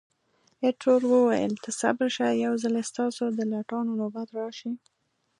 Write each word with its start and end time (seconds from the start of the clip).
ایټور 0.63 1.01
وویل، 1.11 1.53
ته 1.63 1.69
صبر 1.81 2.07
شه، 2.15 2.27
یو 2.45 2.53
ځلي 2.63 2.83
ستاسو 2.91 3.23
د 3.37 3.39
لټانو 3.51 3.91
نوبت 3.99 4.27
راشي. 4.37 4.71